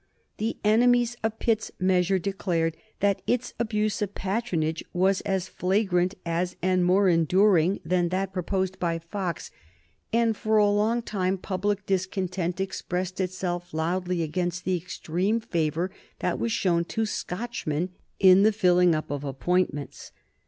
[0.37, 6.55] The enemies of Pitt's measure declared that its abuse of patronage was as flagrant as
[6.59, 9.51] and more enduring than that proposed by Fox,
[10.11, 16.39] and for a long time public discontent expressed itself loudly against the extreme favor that
[16.39, 17.89] was shown to Scotchmen
[18.19, 20.11] in the filling up of appointments.